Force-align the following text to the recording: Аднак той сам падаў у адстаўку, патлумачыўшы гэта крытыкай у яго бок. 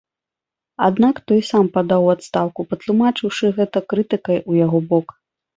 Аднак 0.87 1.19
той 1.31 1.41
сам 1.49 1.69
падаў 1.75 2.01
у 2.07 2.11
адстаўку, 2.15 2.65
патлумачыўшы 2.71 3.45
гэта 3.61 3.77
крытыкай 3.95 4.37
у 4.49 4.61
яго 4.65 4.79
бок. 4.91 5.07